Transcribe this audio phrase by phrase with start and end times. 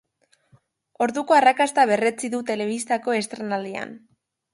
[1.05, 3.95] Orduko arrakasta berretsi du telebistako estreinaldian.